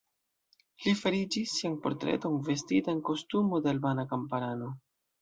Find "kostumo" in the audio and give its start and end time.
3.13-3.63